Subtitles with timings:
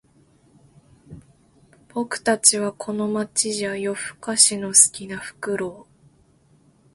[1.89, 5.91] 僕たちはこの街じゃ夜ふかしの好きなフクロウ